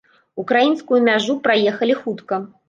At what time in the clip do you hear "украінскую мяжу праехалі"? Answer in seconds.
0.43-1.99